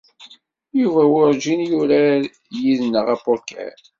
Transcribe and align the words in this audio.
Yuba 0.81 1.01
werjin 1.11 1.61
yurar 1.71 2.21
yid-neɣ 2.61 3.05
apoker. 3.15 3.77